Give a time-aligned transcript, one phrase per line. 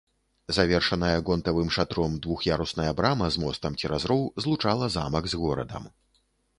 [0.57, 5.83] Завершаная гонтавым шатром двух'ярусная брама з мостам цераз роў злучала замак з горадам.